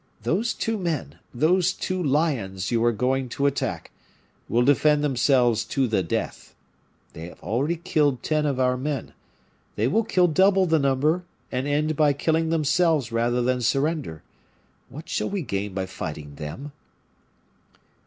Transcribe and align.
Those 0.23 0.55
two 0.55 0.79
men, 0.79 1.19
those 1.31 1.73
two 1.73 2.01
lions 2.01 2.71
you 2.71 2.83
are 2.83 2.91
going 2.91 3.29
to 3.29 3.45
attack, 3.45 3.91
will 4.49 4.63
defend 4.63 5.03
themselves 5.03 5.63
to 5.65 5.87
the 5.87 6.01
death. 6.01 6.55
They 7.13 7.27
have 7.27 7.39
already 7.41 7.75
killed 7.75 8.23
ten 8.23 8.47
of 8.47 8.59
our 8.59 8.77
men; 8.77 9.13
they 9.75 9.87
will 9.87 10.03
kill 10.03 10.25
double 10.27 10.65
the 10.65 10.79
number, 10.79 11.23
and 11.51 11.67
end 11.67 11.95
by 11.95 12.13
killing 12.13 12.49
themselves 12.49 13.11
rather 13.11 13.43
than 13.43 13.61
surrender. 13.61 14.23
What 14.89 15.07
shall 15.07 15.29
we 15.29 15.43
gain 15.43 15.75
by 15.75 15.85
fighting 15.85 16.33
them?" 16.33 16.71